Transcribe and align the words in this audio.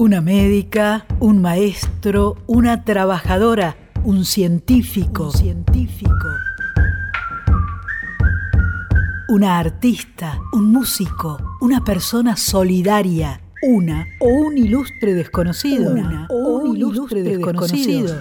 Una 0.00 0.22
médica, 0.22 1.04
un 1.18 1.42
maestro, 1.42 2.38
una 2.46 2.84
trabajadora, 2.84 3.76
un 4.02 4.24
científico. 4.24 5.24
Un 5.24 5.32
científico. 5.32 6.26
Una 9.28 9.58
artista, 9.58 10.38
un 10.54 10.72
músico, 10.72 11.36
una 11.60 11.84
persona 11.84 12.34
solidaria, 12.34 13.42
una 13.62 14.06
o 14.20 14.28
un 14.28 14.56
ilustre 14.56 15.12
desconocido. 15.12 15.90
Una 15.92 16.26
o 16.30 16.60
un 16.60 16.78
ilustre 16.78 17.22
desconocido. 17.22 18.20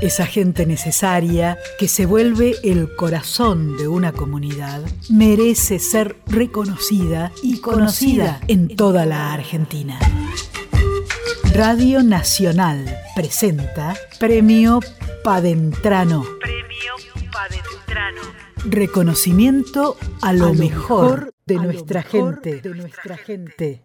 Esa 0.00 0.26
gente 0.26 0.64
necesaria 0.64 1.58
que 1.76 1.88
se 1.88 2.06
vuelve 2.06 2.54
el 2.62 2.94
corazón 2.94 3.76
de 3.76 3.88
una 3.88 4.12
comunidad 4.12 4.80
merece 5.10 5.80
ser 5.80 6.16
reconocida 6.26 7.32
y 7.42 7.60
conocida 7.60 8.40
en 8.46 8.76
toda 8.76 9.06
la 9.06 9.32
Argentina. 9.32 9.98
Radio 11.52 12.04
Nacional 12.04 12.86
presenta 13.16 13.96
Premio 14.20 14.78
Padentrano. 15.24 16.24
Premio 16.40 16.94
Padentrano. 17.32 18.22
Reconocimiento 18.66 19.96
a 20.22 20.32
lo, 20.32 20.54
mejor, 20.54 21.34
de, 21.44 21.56
nuestra 21.56 22.04
gente, 22.04 22.60
de 22.60 22.74
nuestra 22.74 23.16
gente. 23.16 23.82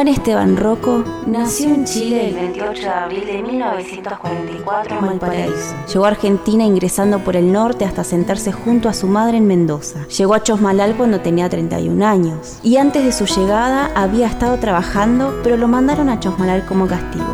Juan 0.00 0.08
Esteban 0.08 0.56
Rocco 0.56 1.04
nació 1.26 1.74
en 1.74 1.84
Chile 1.84 2.28
el 2.28 2.34
28 2.34 2.80
de 2.80 2.88
abril 2.88 3.26
de 3.26 3.42
1944 3.42 4.98
en 4.98 5.06
Valparaíso. 5.06 5.74
Llegó 5.92 6.06
a 6.06 6.08
Argentina 6.08 6.64
ingresando 6.64 7.18
por 7.18 7.36
el 7.36 7.52
norte 7.52 7.84
hasta 7.84 8.02
sentarse 8.02 8.50
junto 8.50 8.88
a 8.88 8.94
su 8.94 9.06
madre 9.08 9.36
en 9.36 9.46
Mendoza. 9.46 10.06
Llegó 10.08 10.32
a 10.32 10.42
Chosmalal 10.42 10.96
cuando 10.96 11.20
tenía 11.20 11.50
31 11.50 12.02
años 12.06 12.60
y 12.62 12.78
antes 12.78 13.04
de 13.04 13.12
su 13.12 13.26
llegada 13.26 13.90
había 13.94 14.26
estado 14.26 14.56
trabajando, 14.56 15.38
pero 15.42 15.58
lo 15.58 15.68
mandaron 15.68 16.08
a 16.08 16.18
Chosmalal 16.18 16.64
como 16.64 16.86
castigo. 16.86 17.26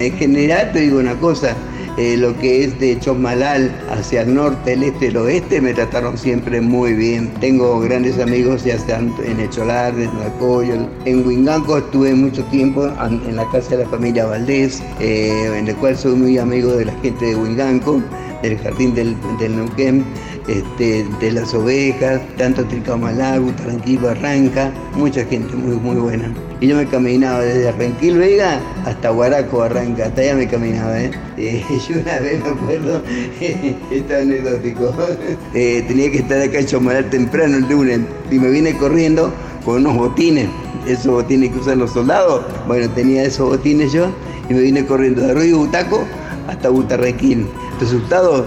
En 0.00 0.16
general 0.16 0.72
te 0.72 0.80
digo 0.80 0.98
una 0.98 1.14
cosa, 1.20 1.54
eh, 2.00 2.16
lo 2.16 2.34
que 2.38 2.64
es 2.64 2.80
de 2.80 2.98
Chosmalal 2.98 3.70
hacia 3.90 4.22
el 4.22 4.34
norte, 4.34 4.72
el 4.72 4.84
este, 4.84 5.08
el 5.08 5.18
oeste, 5.18 5.60
me 5.60 5.74
trataron 5.74 6.16
siempre 6.16 6.58
muy 6.58 6.94
bien. 6.94 7.28
Tengo 7.40 7.78
grandes 7.78 8.18
amigos 8.18 8.64
ya 8.64 8.78
sean 8.78 9.14
en 9.22 9.38
Echolar, 9.38 9.92
en 9.98 10.88
en 11.04 11.26
Huinganco 11.26 11.76
estuve 11.76 12.14
mucho 12.14 12.42
tiempo 12.44 12.86
en 12.86 13.36
la 13.36 13.44
casa 13.50 13.76
de 13.76 13.84
la 13.84 13.90
familia 13.90 14.24
Valdés, 14.24 14.82
eh, 14.98 15.52
en 15.54 15.68
el 15.68 15.76
cual 15.76 15.94
soy 15.94 16.14
muy 16.14 16.38
amigo 16.38 16.72
de 16.72 16.86
la 16.86 16.94
gente 17.02 17.26
de 17.26 17.36
Huinganco, 17.36 18.02
del 18.42 18.58
jardín 18.58 18.94
del, 18.94 19.16
del 19.38 19.56
Neuquén. 19.56 20.04
Este, 20.50 21.06
de 21.20 21.30
las 21.30 21.54
ovejas, 21.54 22.20
tanto 22.36 22.64
Tricamalá, 22.64 23.40
Taranquil, 23.58 24.00
Barranca, 24.00 24.72
mucha 24.96 25.24
gente 25.24 25.54
muy, 25.54 25.76
muy 25.76 25.94
buena. 25.94 26.34
Y 26.60 26.66
yo 26.66 26.76
me 26.76 26.86
caminaba 26.86 27.40
desde 27.40 27.68
Arranquil 27.68 28.18
Vega 28.18 28.60
hasta 28.84 29.10
Guaraco, 29.10 29.58
Barranca, 29.58 30.06
hasta 30.06 30.22
allá 30.22 30.34
me 30.34 30.48
caminaba. 30.48 31.00
¿eh? 31.00 31.12
eh 31.36 31.64
yo 31.88 32.00
una 32.00 32.18
vez 32.18 32.42
me 32.42 32.50
acuerdo, 32.50 33.02
esto 33.92 34.16
anecdótico, 34.16 34.92
eh, 35.54 35.84
tenía 35.86 36.10
que 36.10 36.18
estar 36.18 36.40
acá 36.40 36.58
en 36.58 36.66
Chomalar 36.66 37.04
temprano 37.10 37.58
el 37.58 37.68
lunes 37.68 38.00
y 38.30 38.38
me 38.40 38.50
vine 38.50 38.76
corriendo 38.76 39.32
con 39.64 39.86
unos 39.86 39.96
botines, 39.96 40.48
esos 40.84 41.12
botines 41.12 41.52
que 41.52 41.58
usan 41.60 41.78
los 41.78 41.92
soldados. 41.92 42.44
Bueno, 42.66 42.90
tenía 42.90 43.22
esos 43.22 43.50
botines 43.50 43.92
yo 43.92 44.10
y 44.48 44.54
me 44.54 44.62
vine 44.62 44.84
corriendo 44.84 45.22
de 45.22 45.30
Arroyo 45.30 45.58
Butaco 45.58 46.04
hasta 46.48 46.70
Butarrequín. 46.70 47.46
Resultado, 47.80 48.46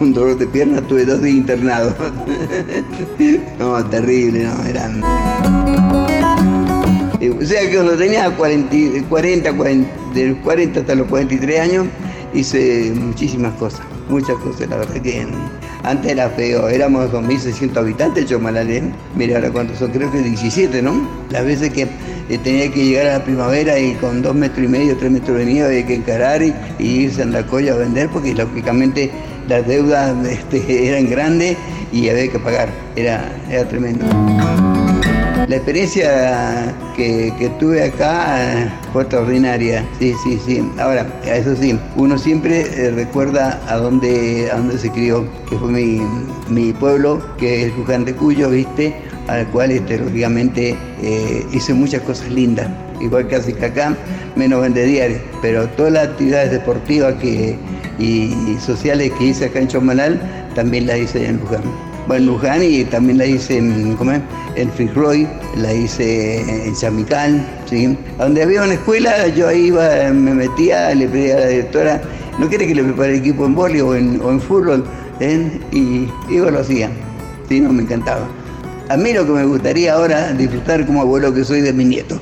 un 0.00 0.12
dolor 0.12 0.36
de 0.36 0.48
pierna, 0.48 0.80
tuve 0.82 1.04
dos 1.04 1.22
días 1.22 1.36
internado. 1.36 1.94
no, 3.60 3.84
terrible, 3.86 4.44
no, 4.44 4.64
eran... 4.64 5.00
Eh, 7.20 7.30
o 7.30 7.46
sea 7.46 7.60
que 7.60 7.76
cuando 7.76 7.96
tenía 7.96 8.28
40, 8.34 9.06
40, 9.08 9.56
40, 9.56 9.90
de 10.12 10.26
los 10.26 10.38
40 10.38 10.80
hasta 10.80 10.94
los 10.96 11.06
43 11.06 11.60
años, 11.60 11.86
hice 12.34 12.92
muchísimas 12.96 13.54
cosas, 13.54 13.82
muchas 14.08 14.36
cosas, 14.38 14.68
la 14.68 14.78
verdad 14.78 15.00
que 15.00 15.24
antes 15.84 16.10
era 16.10 16.28
feo, 16.30 16.68
éramos 16.68 17.12
2.600 17.12 17.76
habitantes 17.76 18.26
Chomalalén, 18.26 18.92
mira 19.14 19.36
ahora 19.36 19.52
cuántos 19.52 19.78
son, 19.78 19.92
creo 19.92 20.10
que 20.10 20.18
17, 20.18 20.82
¿no? 20.82 21.08
Las 21.30 21.44
veces 21.44 21.72
que 21.72 21.86
eh, 22.28 22.38
tenía 22.38 22.70
que 22.72 22.84
llegar 22.84 23.06
a 23.06 23.18
la 23.18 23.24
primavera 23.24 23.78
y 23.78 23.94
con 23.94 24.22
dos 24.22 24.34
metros 24.34 24.64
y 24.64 24.68
medio, 24.68 24.96
tres 24.96 25.10
metros 25.10 25.36
de 25.38 25.44
nieve 25.44 25.68
había 25.68 25.86
que 25.86 25.94
encarar 25.94 26.42
y, 26.42 26.54
irse 26.78 27.20
a 27.20 27.24
Andacoya 27.24 27.74
a 27.74 27.76
vender 27.76 28.08
porque 28.08 28.34
lógicamente 28.34 29.10
las 29.48 29.66
deudas 29.66 30.14
este, 30.26 30.88
eran 30.88 31.10
grandes 31.10 31.56
y 31.92 32.08
había 32.08 32.30
que 32.30 32.38
pagar, 32.38 32.68
era, 32.96 33.30
era 33.50 33.68
tremendo. 33.68 34.04
La 35.48 35.56
experiencia 35.56 36.74
que, 36.96 37.50
tuve 37.60 37.84
acá 37.84 38.62
eh, 38.62 38.70
fue 38.94 39.02
extraordinaria, 39.02 39.84
sí, 39.98 40.14
sí, 40.24 40.40
sí. 40.44 40.66
Ahora, 40.78 41.06
eso 41.26 41.54
sí, 41.54 41.78
uno 41.96 42.16
siempre 42.16 42.62
eh, 42.62 42.90
recuerda 42.90 43.60
a 43.68 43.76
dónde, 43.76 44.48
a 44.50 44.56
dónde 44.56 44.78
se 44.78 44.90
crió, 44.90 45.26
que 45.48 45.58
fue 45.58 45.70
mi, 45.70 46.00
mi 46.48 46.72
pueblo, 46.72 47.22
que 47.36 47.66
es 47.66 47.76
Luján 47.76 48.06
de 48.06 48.14
Cuyo, 48.14 48.48
¿viste? 48.48 48.94
Al 49.28 49.46
cual, 49.48 49.70
este, 49.70 50.00
eh, 51.02 51.46
hice 51.52 51.74
muchas 51.74 52.02
cosas 52.02 52.30
lindas, 52.30 52.68
igual 53.00 53.26
que 53.26 53.36
acá, 53.36 53.96
menos 54.36 54.60
vende 54.60 54.84
diario, 54.84 55.18
pero 55.40 55.66
todas 55.70 55.92
las 55.92 56.08
actividades 56.08 56.50
deportivas 56.50 57.14
que, 57.14 57.56
y, 57.98 58.56
sociales 58.60 59.12
que 59.18 59.24
hice 59.24 59.46
acá 59.46 59.60
en 59.60 59.68
Chomalal, 59.68 60.20
también 60.54 60.86
las 60.86 60.98
hice 60.98 61.26
en 61.26 61.38
Luján 61.38 61.62
bueno, 62.06 62.32
Luján 62.32 62.62
y 62.62 62.84
también 62.84 63.18
la 63.18 63.26
hice 63.26 63.58
en, 63.58 63.96
¿cómo 63.96 64.12
es? 64.12 64.20
en 64.56 64.70
Fitzroy, 64.72 65.26
la 65.56 65.72
hice 65.72 66.66
en 66.66 66.74
Chamical, 66.74 67.44
¿sí? 67.66 67.96
donde 68.18 68.42
había 68.42 68.62
una 68.62 68.74
escuela, 68.74 69.26
yo 69.28 69.48
ahí 69.48 69.66
iba, 69.66 69.88
me 70.12 70.34
metía, 70.34 70.94
le 70.94 71.08
pedía 71.08 71.36
a 71.36 71.40
la 71.40 71.46
directora, 71.46 72.02
¿no 72.38 72.48
quiere 72.48 72.66
que 72.66 72.74
le 72.74 72.84
prepare 72.84 73.16
equipo 73.16 73.46
en 73.46 73.54
boli 73.54 73.80
o 73.80 73.94
en, 73.94 74.20
o 74.20 74.38
fútbol? 74.38 74.84
¿Eh? 75.20 75.60
Y, 75.72 76.08
y 76.28 76.36
yo 76.36 76.50
lo 76.50 76.60
hacía, 76.60 76.90
¿sí? 77.48 77.60
no, 77.60 77.72
me 77.72 77.82
encantaba. 77.82 78.26
A 78.88 78.96
mí 78.96 79.12
lo 79.12 79.24
que 79.24 79.32
me 79.32 79.44
gustaría 79.44 79.94
ahora 79.94 80.32
disfrutar 80.32 80.86
como 80.86 81.00
abuelo 81.00 81.32
que 81.32 81.44
soy 81.44 81.62
de 81.62 81.72
mi 81.72 81.84
nieto. 81.84 82.20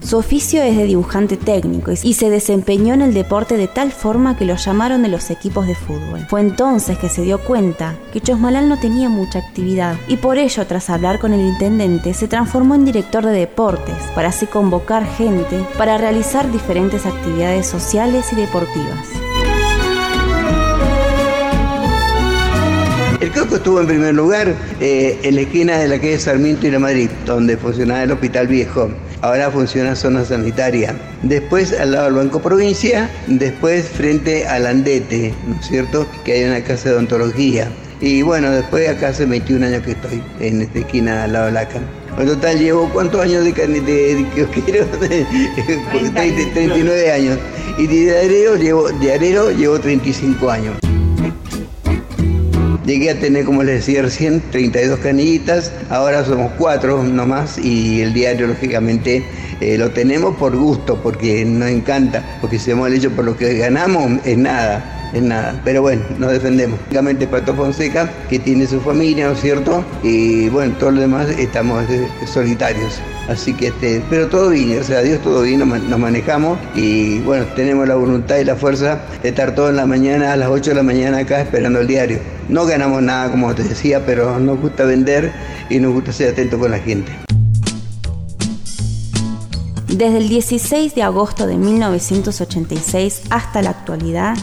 Su 0.00 0.18
oficio 0.18 0.62
es 0.62 0.76
de 0.76 0.84
dibujante 0.84 1.36
técnico 1.36 1.90
y 2.00 2.14
se 2.14 2.30
desempeñó 2.30 2.94
en 2.94 3.02
el 3.02 3.12
deporte 3.12 3.56
de 3.56 3.66
tal 3.66 3.90
forma 3.90 4.38
que 4.38 4.44
lo 4.44 4.54
llamaron 4.54 5.02
de 5.02 5.08
los 5.08 5.30
equipos 5.30 5.66
de 5.66 5.74
fútbol. 5.74 6.24
Fue 6.28 6.40
entonces 6.40 6.96
que 6.96 7.08
se 7.08 7.22
dio 7.22 7.38
cuenta 7.38 7.96
que 8.12 8.20
Chosmalal 8.20 8.68
no 8.68 8.78
tenía 8.78 9.08
mucha 9.08 9.40
actividad 9.40 9.96
y 10.06 10.18
por 10.18 10.38
ello 10.38 10.64
tras 10.64 10.90
hablar 10.90 11.18
con 11.18 11.32
el 11.32 11.40
intendente 11.40 12.14
se 12.14 12.28
transformó 12.28 12.76
en 12.76 12.84
director 12.84 13.26
de 13.26 13.32
deportes 13.32 13.96
para 14.14 14.28
así 14.28 14.46
convocar 14.46 15.04
gente 15.04 15.66
para 15.76 15.98
realizar 15.98 16.52
diferentes 16.52 17.04
actividades 17.04 17.66
sociales 17.66 18.32
y 18.32 18.36
deportivas. 18.36 19.25
El 23.20 23.32
Coco 23.32 23.56
estuvo 23.56 23.80
en 23.80 23.86
primer 23.86 24.14
lugar 24.14 24.54
eh, 24.80 25.18
en 25.22 25.36
la 25.36 25.40
esquina 25.42 25.78
de 25.78 25.88
la 25.88 25.98
calle 25.98 26.18
Sarmiento 26.18 26.66
y 26.66 26.70
la 26.70 26.78
Madrid, 26.78 27.08
donde 27.24 27.56
funcionaba 27.56 28.02
el 28.02 28.12
Hospital 28.12 28.46
Viejo 28.46 28.90
ahora 29.22 29.50
funciona 29.50 29.96
zona 29.96 30.24
sanitaria. 30.24 30.94
Después 31.22 31.72
al 31.72 31.92
lado 31.92 32.04
del 32.06 32.14
Banco 32.14 32.40
Provincia, 32.40 33.10
después 33.26 33.88
frente 33.88 34.46
al 34.46 34.66
Andete, 34.66 35.34
¿no 35.46 35.58
es 35.58 35.66
cierto? 35.66 36.06
Que 36.24 36.34
hay 36.34 36.44
una 36.44 36.62
casa 36.62 36.90
de 36.90 36.94
odontología. 36.96 37.68
Y 38.00 38.22
bueno, 38.22 38.50
después 38.50 38.88
acá 38.88 39.08
hace 39.08 39.24
21 39.24 39.66
años 39.66 39.82
que 39.82 39.92
estoy 39.92 40.22
en 40.40 40.62
esta 40.62 40.78
esquina 40.80 41.24
al 41.24 41.32
lado 41.32 41.46
de 41.46 41.52
la 41.52 41.68
cama. 41.68 41.86
En 42.18 42.26
total 42.26 42.58
llevo 42.58 42.88
cuántos 42.92 43.20
años 43.20 43.44
de, 43.44 43.52
de, 43.52 43.80
de, 43.80 44.26
de 45.08 45.26
39 46.52 47.12
años. 47.12 47.38
Y 47.78 47.86
de 47.86 48.18
arero 48.18 48.56
llevo, 48.56 48.88
de 48.90 49.12
arero 49.12 49.50
llevo 49.50 49.78
35 49.78 50.50
años. 50.50 50.85
Llegué 52.86 53.10
a 53.10 53.18
tener, 53.18 53.44
como 53.44 53.64
les 53.64 53.84
decía 53.84 54.02
recién, 54.02 54.40
32 54.52 55.00
canillitas, 55.00 55.72
ahora 55.90 56.24
somos 56.24 56.52
cuatro 56.56 57.02
nomás 57.02 57.58
y 57.58 58.00
el 58.00 58.14
diario 58.14 58.46
lógicamente 58.46 59.24
eh, 59.60 59.76
lo 59.76 59.90
tenemos 59.90 60.36
por 60.36 60.56
gusto, 60.56 61.00
porque 61.02 61.44
nos 61.44 61.68
encanta, 61.68 62.38
porque 62.40 62.60
si 62.60 62.70
hemos 62.70 62.92
hecho 62.92 63.10
por 63.10 63.24
lo 63.24 63.36
que 63.36 63.58
ganamos 63.58 64.24
es 64.24 64.38
nada, 64.38 65.10
es 65.12 65.20
nada. 65.20 65.60
Pero 65.64 65.82
bueno, 65.82 66.02
nos 66.18 66.30
defendemos. 66.30 66.78
Lógicamente 66.82 67.26
Pato 67.26 67.54
Fonseca, 67.54 68.08
que 68.30 68.38
tiene 68.38 68.68
su 68.68 68.80
familia, 68.80 69.26
¿no 69.26 69.32
es 69.32 69.40
cierto? 69.40 69.84
Y 70.04 70.48
bueno, 70.50 70.74
todos 70.78 70.92
los 70.92 71.02
demás 71.02 71.28
estamos 71.30 71.90
eh, 71.90 72.06
solitarios. 72.24 73.00
Así 73.28 73.52
que, 73.52 73.68
este, 73.68 74.00
pero 74.08 74.28
todo 74.28 74.50
bien, 74.50 74.78
o 74.78 74.84
sea, 74.84 75.02
Dios 75.02 75.20
todo 75.22 75.42
bien, 75.42 75.58
nos, 75.58 75.98
manejamos 75.98 76.56
y 76.76 77.18
bueno, 77.20 77.46
tenemos 77.56 77.88
la 77.88 77.96
voluntad 77.96 78.36
y 78.36 78.44
la 78.44 78.54
fuerza 78.54 79.00
de 79.24 79.30
estar 79.30 79.56
todo 79.56 79.70
en 79.70 79.76
la 79.76 79.86
mañana, 79.86 80.32
a 80.32 80.36
las 80.36 80.48
8 80.48 80.70
de 80.70 80.76
la 80.76 80.84
mañana 80.84 81.18
acá 81.18 81.40
esperando 81.40 81.80
el 81.80 81.88
diario. 81.88 82.35
No 82.48 82.64
ganamos 82.64 83.02
nada, 83.02 83.30
como 83.30 83.54
te 83.54 83.64
decía, 83.64 84.06
pero 84.06 84.38
nos 84.38 84.60
gusta 84.60 84.84
vender 84.84 85.32
y 85.68 85.80
nos 85.80 85.92
gusta 85.92 86.12
ser 86.12 86.32
atentos 86.32 86.60
con 86.60 86.70
la 86.70 86.78
gente. 86.78 87.12
Desde 89.88 90.18
el 90.18 90.28
16 90.28 90.94
de 90.94 91.02
agosto 91.02 91.46
de 91.46 91.56
1986 91.56 93.22
hasta 93.30 93.62
la 93.62 93.70
actualidad, 93.70 94.36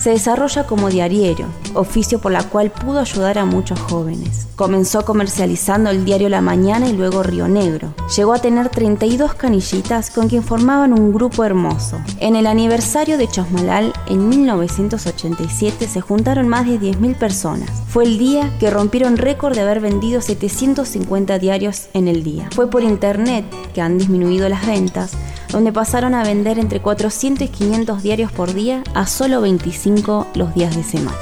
Se 0.00 0.08
desarrolla 0.08 0.64
como 0.64 0.88
diariero, 0.88 1.44
oficio 1.74 2.22
por 2.22 2.32
la 2.32 2.42
cual 2.44 2.70
pudo 2.70 3.00
ayudar 3.00 3.36
a 3.36 3.44
muchos 3.44 3.78
jóvenes. 3.78 4.46
Comenzó 4.56 5.04
comercializando 5.04 5.90
el 5.90 6.06
diario 6.06 6.30
La 6.30 6.40
Mañana 6.40 6.88
y 6.88 6.94
luego 6.94 7.22
Río 7.22 7.48
Negro. 7.48 7.92
Llegó 8.16 8.32
a 8.32 8.38
tener 8.38 8.70
32 8.70 9.34
canillitas 9.34 10.10
con 10.10 10.30
quien 10.30 10.42
formaban 10.42 10.98
un 10.98 11.12
grupo 11.12 11.44
hermoso. 11.44 12.00
En 12.18 12.34
el 12.34 12.46
aniversario 12.46 13.18
de 13.18 13.28
Chosmalal, 13.28 13.92
en 14.06 14.26
1987, 14.26 15.86
se 15.86 16.00
juntaron 16.00 16.48
más 16.48 16.66
de 16.66 16.80
10.000 16.80 17.18
personas. 17.18 17.70
Fue 17.88 18.04
el 18.04 18.16
día 18.18 18.50
que 18.58 18.70
rompieron 18.70 19.18
récord 19.18 19.54
de 19.54 19.60
haber 19.60 19.80
vendido 19.80 20.22
750 20.22 21.38
diarios 21.38 21.88
en 21.92 22.08
el 22.08 22.22
día. 22.22 22.48
Fue 22.54 22.70
por 22.70 22.82
internet 22.82 23.44
que 23.74 23.82
han 23.82 23.98
disminuido 23.98 24.48
las 24.48 24.66
ventas, 24.66 25.12
donde 25.50 25.72
pasaron 25.72 26.14
a 26.14 26.22
vender 26.22 26.58
entre 26.58 26.80
400 26.80 27.48
y 27.48 27.50
500 27.50 28.02
diarios 28.02 28.30
por 28.30 28.54
día 28.54 28.82
a 28.94 29.06
solo 29.06 29.40
25 29.40 29.89
los 30.34 30.54
días 30.54 30.76
de 30.76 30.84
semana. 30.84 31.16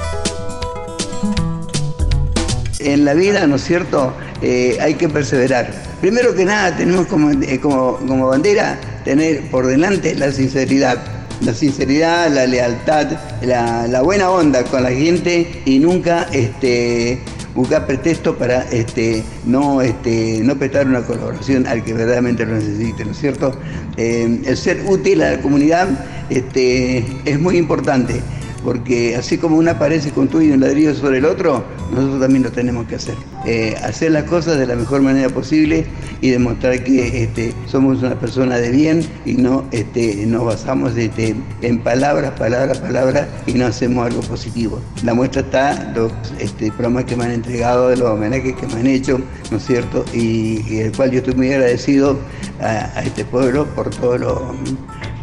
En 2.79 3.03
la 3.03 3.13
vida, 3.13 3.47
¿no 3.47 3.55
es 3.55 3.63
cierto?, 3.63 4.13
eh, 4.41 4.77
hay 4.79 4.93
que 4.93 5.09
perseverar. 5.09 5.69
Primero 5.99 6.33
que 6.33 6.45
nada, 6.45 6.77
tenemos 6.77 7.07
como, 7.07 7.31
eh, 7.31 7.59
como, 7.59 7.97
como 7.97 8.27
bandera 8.27 8.79
tener 9.03 9.49
por 9.49 9.67
delante 9.67 10.15
la 10.15 10.31
sinceridad 10.31 10.97
la 11.41 11.53
sinceridad, 11.53 12.29
la 12.29 12.45
lealtad, 12.45 13.07
la, 13.41 13.87
la, 13.87 14.01
buena 14.01 14.29
onda 14.29 14.61
con 14.65 14.83
la 14.83 14.91
gente 14.91 15.61
y 15.63 15.79
nunca 15.79 16.27
este, 16.33 17.19
buscar 17.55 17.87
pretexto 17.87 18.37
para 18.37 18.63
este, 18.71 19.23
no, 19.45 19.81
este, 19.81 20.41
no 20.43 20.57
prestar 20.57 20.85
una 20.85 21.01
colaboración 21.01 21.65
al 21.65 21.81
que 21.85 21.93
verdaderamente 21.93 22.45
lo 22.45 22.55
necesite, 22.55 23.05
¿no 23.05 23.11
es 23.11 23.19
cierto? 23.19 23.53
Eh, 23.95 24.41
el 24.45 24.57
ser 24.57 24.83
útil 24.85 25.21
a 25.21 25.31
la 25.31 25.41
comunidad 25.41 25.87
este, 26.29 27.05
es 27.23 27.39
muy 27.39 27.55
importante 27.55 28.21
porque 28.63 29.15
así 29.15 29.37
como 29.37 29.57
una 29.57 29.79
pared 29.79 30.01
se 30.01 30.11
construye 30.11 30.53
un 30.53 30.61
ladrillo 30.61 30.93
sobre 30.93 31.19
el 31.19 31.25
otro, 31.25 31.63
nosotros 31.91 32.19
también 32.19 32.43
lo 32.43 32.51
tenemos 32.51 32.87
que 32.87 32.95
hacer. 32.95 33.15
Eh, 33.45 33.75
hacer 33.83 34.11
las 34.11 34.25
cosas 34.25 34.57
de 34.57 34.67
la 34.67 34.75
mejor 34.75 35.01
manera 35.01 35.29
posible 35.29 35.85
y 36.21 36.29
demostrar 36.29 36.83
que 36.83 37.23
este, 37.23 37.53
somos 37.65 38.03
una 38.03 38.19
persona 38.19 38.57
de 38.57 38.71
bien 38.71 39.05
y 39.25 39.33
no 39.33 39.65
este, 39.71 40.25
nos 40.25 40.45
basamos 40.45 40.95
este, 40.97 41.35
en 41.61 41.79
palabras, 41.79 42.31
palabras, 42.31 42.79
palabras 42.79 43.27
y 43.45 43.53
no 43.53 43.65
hacemos 43.65 44.05
algo 44.05 44.21
positivo. 44.21 44.81
La 45.03 45.13
muestra 45.13 45.41
está 45.41 45.93
los 45.95 46.11
este, 46.39 46.71
programas 46.71 47.05
que 47.05 47.15
me 47.15 47.25
han 47.25 47.31
entregado, 47.31 47.95
los 47.95 48.09
homenajes 48.09 48.55
que 48.55 48.67
me 48.67 48.73
han 48.75 48.87
hecho, 48.87 49.19
¿no 49.51 49.57
es 49.57 49.65
cierto? 49.65 50.05
Y, 50.13 50.79
el 50.79 50.91
cual 50.91 51.11
yo 51.11 51.19
estoy 51.19 51.35
muy 51.35 51.51
agradecido 51.51 52.17
a, 52.61 52.91
a 52.97 53.03
este 53.03 53.25
pueblo 53.25 53.65
por 53.75 53.89
todo 53.89 54.17
lo 54.17 54.55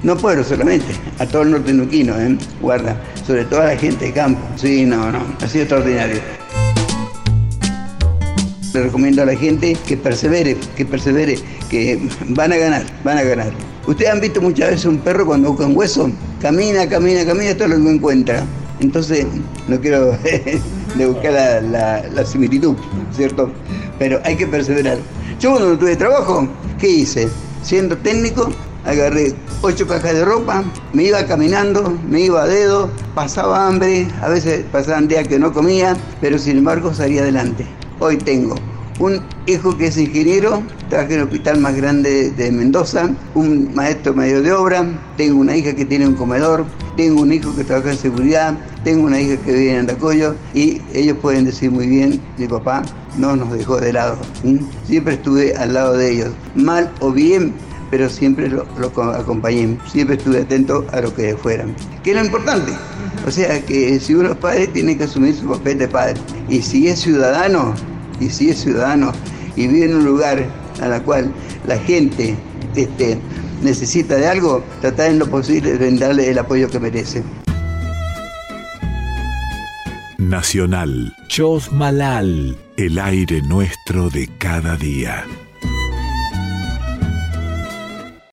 no 0.03 0.17
pueblo 0.17 0.45
solamente, 0.45 0.87
a 1.19 1.27
todo 1.27 1.43
el 1.43 1.53
norte 1.53 1.73
nuquino, 1.73 2.19
¿eh? 2.19 2.37
guarda, 2.61 3.01
sobre 3.27 3.45
todo 3.45 3.63
a 3.63 3.67
la 3.67 3.77
gente 3.77 4.07
de 4.07 4.13
campo. 4.13 4.41
Sí, 4.57 4.85
no, 4.85 5.11
no, 5.11 5.21
ha 5.41 5.49
sido 5.49 5.65
extraordinario. 5.65 6.21
Le 8.75 8.83
recomiendo 8.83 9.23
a 9.23 9.27
la 9.27 9.37
gente 9.37 9.77
que 9.87 9.97
persevere, 9.97 10.57
que 10.77 10.85
persevere, 10.85 11.39
que 11.71 11.99
van 12.29 12.53
a 12.53 12.57
ganar, 12.57 12.85
van 13.05 13.19
a 13.19 13.23
ganar. 13.23 13.53
Ustedes 13.87 14.11
han 14.11 14.21
visto 14.21 14.43
muchas 14.43 14.71
veces 14.71 14.85
un 14.85 14.99
perro 14.99 15.25
cuando 15.25 15.51
busca 15.51 15.67
un 15.67 15.77
hueso, 15.77 16.11
camina, 16.43 16.89
camina, 16.89 17.25
camina, 17.25 17.51
es 17.51 17.59
lo 17.59 17.77
que 17.77 17.91
encuentra. 17.91 18.45
Entonces, 18.81 19.27
no 19.69 19.81
quiero 19.81 20.13
de 20.97 21.07
buscar 21.07 21.63
la, 21.63 22.03
la 22.03 22.27
similitud, 22.27 22.77
¿cierto? 23.15 23.51
Pero 23.99 24.21
hay 24.25 24.37
que 24.37 24.47
perseverar. 24.47 24.99
Yo 25.41 25.51
cuando 25.51 25.71
no 25.71 25.79
tuve 25.79 25.97
trabajo, 25.97 26.47
¿qué 26.79 26.89
hice? 26.89 27.29
Siendo 27.63 27.97
técnico, 27.97 28.51
agarré 28.87 29.35
ocho 29.63 29.87
cajas 29.87 30.15
de 30.15 30.25
ropa, 30.25 30.65
me 30.93 31.05
iba 31.05 31.27
caminando, 31.27 31.99
me 32.09 32.21
iba 32.21 32.43
a 32.43 32.47
dedo, 32.47 32.91
pasaba 33.15 33.67
hambre, 33.67 34.09
a 34.23 34.29
veces 34.29 34.65
pasaban 34.73 35.09
días 35.09 35.29
que 35.29 35.39
no 35.39 35.53
comía, 35.53 35.97
pero 36.21 36.39
sin 36.39 36.59
embargo 36.59 36.95
salía 36.95 37.23
adelante. 37.23 37.67
Hoy 37.99 38.17
tengo 38.17 38.55
un 38.99 39.21
hijo 39.47 39.77
que 39.77 39.89
es 39.89 39.99
ingeniero, 39.99 40.63
trabaja 40.89 41.13
en 41.13 41.21
el 41.21 41.25
hospital 41.25 41.61
más 41.61 41.77
grande 41.77 42.31
de 42.31 42.51
Mendoza, 42.51 43.11
un 43.35 43.75
maestro 43.75 44.15
medio 44.15 44.43
de 44.43 44.53
obra, 44.53 44.87
tengo 45.17 45.41
una 45.41 45.57
hija 45.57 45.75
que 45.75 45.85
tiene 45.85 46.07
un 46.07 46.15
comedor, 46.15 46.65
tengo 46.97 47.21
un 47.21 47.33
hijo 47.33 47.55
que 47.55 47.65
trabaja 47.65 47.91
en 47.91 47.99
seguridad, 47.99 48.55
tengo 48.85 49.05
una 49.05 49.21
hija 49.21 49.37
que 49.37 49.53
vive 49.53 49.73
en 49.73 49.81
Andacoyo 49.81 50.35
y 50.55 50.81
ellos 50.95 51.19
pueden 51.21 51.45
decir 51.45 51.71
muy 51.71 51.87
bien, 51.87 52.21
mi 52.39 52.47
papá 52.47 52.83
no 53.19 53.37
nos 53.37 53.53
dejó 53.53 53.79
de 53.79 53.93
lado, 53.93 54.17
siempre 54.87 55.15
estuve 55.15 55.55
al 55.57 55.75
lado 55.75 55.95
de 55.95 56.13
ellos, 56.13 56.31
mal 56.55 56.91
o 57.01 57.13
bien, 57.13 57.53
pero 57.91 58.09
siempre 58.09 58.49
lo, 58.49 58.67
acompañé, 59.15 59.79
siempre 59.91 60.17
estuve 60.17 60.41
atento 60.41 60.87
a 60.93 61.01
lo 61.01 61.15
que 61.15 61.37
fueran, 61.37 61.75
que 62.03 62.11
es 62.11 62.17
lo 62.17 62.25
importante. 62.25 62.73
O 63.27 63.31
sea 63.31 63.61
que 63.65 63.99
si 64.01 64.15
uno 64.15 64.33
es 64.33 64.37
padre 64.37 64.67
tiene 64.69 64.97
que 64.97 65.05
asumir 65.05 65.35
su 65.35 65.47
papel 65.47 65.79
de 65.79 65.89
padre. 65.89 66.15
Y 66.49 66.63
si 66.63 66.89
es 66.89 67.01
ciudadano, 67.01 67.75
y 68.21 68.29
si 68.31 68.51
es 68.51 68.61
ciudadano 68.61 69.13
y 69.57 69.67
vive 69.67 69.87
en 69.87 69.97
un 69.97 70.05
lugar 70.05 70.47
a 70.81 70.89
la 70.89 71.03
cual 71.03 71.33
la 71.67 71.79
gente 71.79 72.37
este, 72.75 73.19
necesita 73.63 74.17
de 74.17 74.29
algo, 74.29 74.63
tratar 74.81 75.11
en 75.11 75.19
lo 75.19 75.27
posible 75.27 75.79
de 75.79 75.91
darle 75.97 76.31
el 76.31 76.39
apoyo 76.39 76.69
que 76.69 76.79
merece. 76.79 77.23
Nacional. 80.19 81.15
Chos 81.29 81.73
Malal. 81.73 82.57
El 82.77 82.99
aire 82.99 83.43
nuestro 83.43 84.11
de 84.11 84.29
cada 84.39 84.77
día. 84.77 85.25